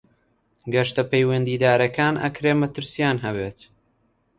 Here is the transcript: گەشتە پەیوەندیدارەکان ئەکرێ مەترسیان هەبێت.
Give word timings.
گەشتە 0.73 1.03
پەیوەندیدارەکان 1.11 2.15
ئەکرێ 2.23 2.53
مەترسیان 2.61 3.17
هەبێت. 3.25 3.59